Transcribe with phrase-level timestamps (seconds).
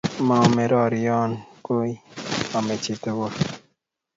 [0.27, 1.31] Maomei rorion
[1.65, 1.91] koi,
[2.57, 2.93] ame chi